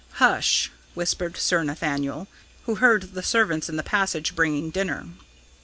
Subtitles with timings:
[0.13, 2.27] "Hush!" whispered Sir Nathaniel,
[2.63, 5.05] who heard the servants in the passage bringing dinner.